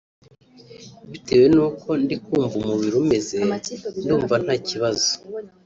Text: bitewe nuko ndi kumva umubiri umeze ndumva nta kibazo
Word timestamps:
bitewe 1.11 1.45
nuko 1.55 1.87
ndi 2.03 2.15
kumva 2.23 2.55
umubiri 2.61 2.95
umeze 3.03 3.37
ndumva 4.01 4.35
nta 4.43 4.55
kibazo 4.67 5.11